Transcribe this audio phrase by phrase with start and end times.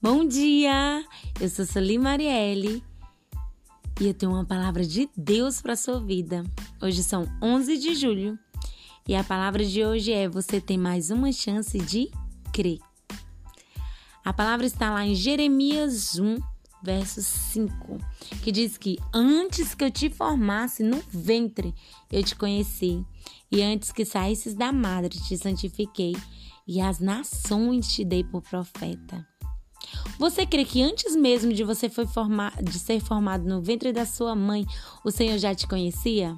[0.00, 1.04] Bom dia!
[1.40, 2.84] Eu sou Soli Marielle
[4.00, 6.44] e eu tenho uma palavra de Deus para sua vida.
[6.80, 8.38] Hoje são 11 de julho
[9.08, 12.12] e a palavra de hoje é: Você tem mais uma chance de
[12.52, 12.78] crer.
[14.24, 16.36] A palavra está lá em Jeremias 1,
[16.80, 17.98] verso 5,
[18.44, 21.74] que diz que antes que eu te formasse no ventre,
[22.12, 23.04] eu te conheci,
[23.50, 26.14] e antes que saísses da madre, te santifiquei,
[26.68, 29.26] e as nações te dei por profeta.
[30.18, 34.04] Você crê que antes mesmo de você foi formar, de ser formado no ventre da
[34.04, 34.66] sua mãe,
[35.04, 36.36] o Senhor já te conhecia?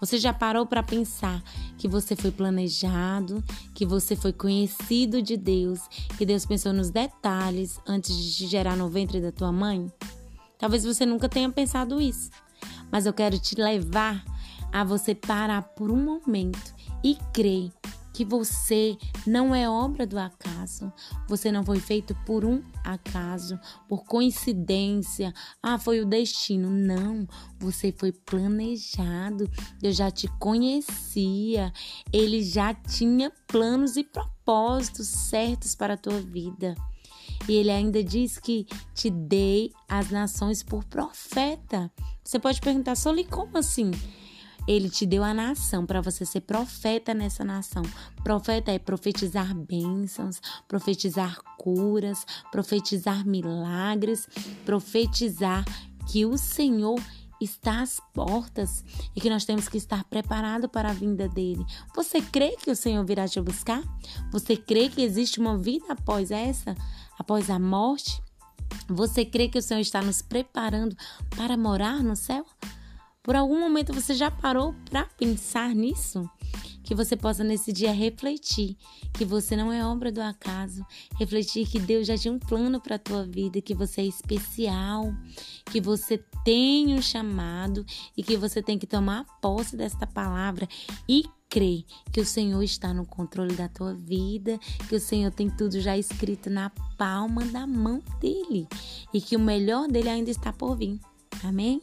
[0.00, 1.42] Você já parou para pensar
[1.76, 3.42] que você foi planejado,
[3.74, 5.80] que você foi conhecido de Deus,
[6.16, 9.92] que Deus pensou nos detalhes antes de te gerar no ventre da tua mãe?
[10.56, 12.30] Talvez você nunca tenha pensado isso,
[12.92, 14.24] mas eu quero te levar
[14.72, 16.72] a você parar por um momento
[17.02, 17.72] e crer
[18.18, 20.92] que você não é obra do acaso.
[21.28, 23.56] Você não foi feito por um acaso,
[23.88, 25.32] por coincidência.
[25.62, 26.68] Ah, foi o destino.
[26.68, 27.28] Não,
[27.60, 29.48] você foi planejado.
[29.80, 31.72] Eu já te conhecia.
[32.12, 36.74] Ele já tinha planos e propósitos certos para a tua vida.
[37.48, 38.66] E ele ainda diz que
[38.96, 41.88] te dei as nações por profeta.
[42.24, 43.92] Você pode perguntar, Soli, como assim?
[44.68, 47.82] Ele te deu a nação para você ser profeta nessa nação.
[48.22, 54.28] Profeta é profetizar bênçãos, profetizar curas, profetizar milagres,
[54.66, 55.64] profetizar
[56.06, 57.00] que o Senhor
[57.40, 58.84] está às portas
[59.16, 61.64] e que nós temos que estar preparados para a vinda dele.
[61.94, 63.82] Você crê que o Senhor virá te buscar?
[64.30, 66.76] Você crê que existe uma vida após essa,
[67.18, 68.22] após a morte?
[68.86, 70.94] Você crê que o Senhor está nos preparando
[71.36, 72.44] para morar no céu?
[73.22, 76.28] Por algum momento você já parou para pensar nisso?
[76.82, 78.76] Que você possa nesse dia refletir
[79.12, 80.86] que você não é obra do acaso,
[81.18, 85.12] refletir que Deus já tinha um plano para a tua vida, que você é especial,
[85.66, 87.84] que você tem um chamado
[88.16, 90.66] e que você tem que tomar posse desta palavra
[91.06, 95.50] e crer que o Senhor está no controle da tua vida, que o Senhor tem
[95.50, 98.66] tudo já escrito na palma da mão dele
[99.12, 101.00] e que o melhor dele ainda está por vir.
[101.44, 101.80] Amém?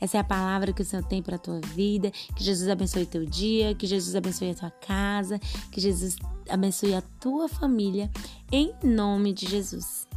[0.00, 2.10] Essa é a palavra que o Senhor tem para a tua vida.
[2.34, 5.38] Que Jesus abençoe teu dia, que Jesus abençoe a tua casa,
[5.70, 6.16] que Jesus
[6.48, 8.10] abençoe a tua família,
[8.50, 10.07] em nome de Jesus.